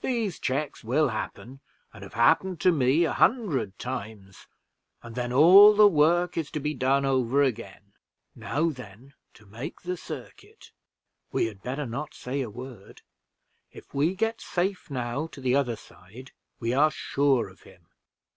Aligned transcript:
These 0.00 0.40
checks 0.40 0.82
will 0.82 1.10
happen, 1.10 1.60
and 1.94 2.02
have 2.02 2.14
happened 2.14 2.58
to 2.62 2.72
me 2.72 3.04
a 3.04 3.12
hundred 3.12 3.78
times, 3.78 4.48
and 5.04 5.14
then 5.14 5.32
all 5.32 5.72
the 5.76 5.86
work 5.86 6.36
is 6.36 6.50
to 6.50 6.58
be 6.58 6.74
done 6.74 7.04
over 7.04 7.44
again. 7.44 7.92
Now 8.34 8.70
then 8.70 9.14
to 9.34 9.46
make 9.46 9.82
the 9.82 9.96
circuit 9.96 10.72
we 11.30 11.46
had 11.46 11.62
better 11.62 11.86
not 11.86 12.12
say 12.12 12.40
a 12.40 12.50
word. 12.50 13.02
If 13.70 13.94
we 13.94 14.16
get 14.16 14.40
safe 14.40 14.90
now 14.90 15.28
to 15.28 15.40
the 15.40 15.54
other 15.54 15.76
side, 15.76 16.32
we 16.58 16.72
are 16.74 16.90
sure 16.90 17.48
of 17.48 17.60
him." 17.62 17.86